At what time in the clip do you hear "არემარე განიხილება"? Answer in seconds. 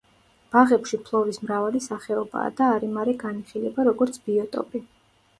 2.77-3.85